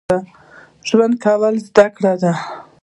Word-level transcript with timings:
ژوند 0.87 1.13
کول 1.25 1.55
زده 1.67 1.85
کړئ 1.95 2.15